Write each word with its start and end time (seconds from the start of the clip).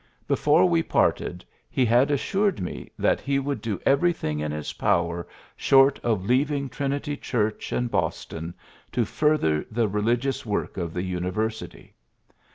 Before 0.27 0.65
we 0.65 0.81
parted, 0.81 1.45
he 1.69 1.85
had 1.85 2.09
assured 2.09 2.59
me 2.59 2.89
that 2.97 3.21
he 3.21 3.37
would 3.37 3.61
do 3.61 3.79
everything 3.85 4.39
in 4.39 4.51
his 4.51 4.73
power, 4.73 5.27
short 5.55 5.99
of 5.99 6.25
leaving 6.25 6.69
Trinity 6.69 7.15
Church 7.15 7.71
and 7.71 7.91
Boston, 7.91 8.55
to 8.93 9.05
further 9.05 9.63
the 9.69 9.87
religious 9.87 10.43
work 10.43 10.75
of 10.75 10.91
the 10.91 11.03
uni 11.03 11.29
versity. 11.29 11.91